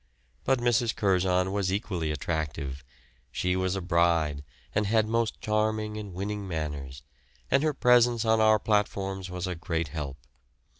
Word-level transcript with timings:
But 0.45 0.57
Mrs. 0.57 0.95
Curzon 0.95 1.51
was 1.51 1.71
equally 1.71 2.09
attractive; 2.09 2.83
she 3.31 3.55
was 3.55 3.75
a 3.75 3.81
bride, 3.81 4.43
and 4.73 4.87
had 4.87 5.07
most 5.07 5.39
charming 5.39 5.95
and 5.95 6.11
winning 6.15 6.47
manners, 6.47 7.03
and 7.51 7.61
her 7.61 7.75
presence 7.75 8.25
on 8.25 8.41
our 8.41 8.57
platforms 8.57 9.29
was 9.29 9.45
a 9.45 9.53
great 9.53 9.89
help. 9.89 10.17